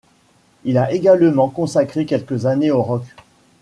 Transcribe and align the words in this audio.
Il 0.63 0.79
a 0.79 0.91
également 0.91 1.47
consacré 1.49 2.07
quelques 2.07 2.47
années 2.47 2.71
au 2.71 2.81
rock. 2.81 3.03